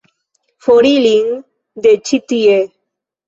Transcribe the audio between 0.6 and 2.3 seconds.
For ilin de ĉi